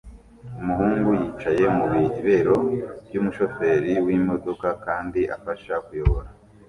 [0.59, 2.57] Umuhungu yicaye mu bibero
[3.07, 6.29] by'umushoferi w'imodoka kandi afasha kuyobora